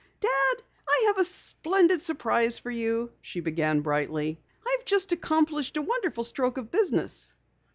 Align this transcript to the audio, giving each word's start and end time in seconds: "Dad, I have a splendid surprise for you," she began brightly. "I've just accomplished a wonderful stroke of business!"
"Dad, 0.19 0.63
I 0.89 1.03
have 1.05 1.19
a 1.19 1.23
splendid 1.23 2.01
surprise 2.01 2.57
for 2.57 2.71
you," 2.71 3.11
she 3.21 3.39
began 3.39 3.81
brightly. 3.81 4.41
"I've 4.67 4.83
just 4.83 5.11
accomplished 5.11 5.77
a 5.77 5.83
wonderful 5.83 6.23
stroke 6.23 6.57
of 6.57 6.71
business!" 6.71 7.35